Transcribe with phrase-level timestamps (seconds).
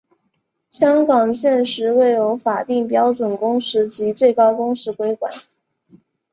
[0.67, 5.31] 香港现时未有法定标准工时及最高工时规管。